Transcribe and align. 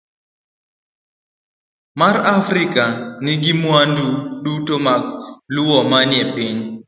B. 1.97 1.99
mar 1.99 2.15
Afrika 2.37 2.83
nigi 3.23 3.53
mwandu 3.61 4.07
duto 4.43 4.75
mag 4.85 5.01
lowo 5.53 5.79
manie 5.91 6.23
piny. 6.35 6.59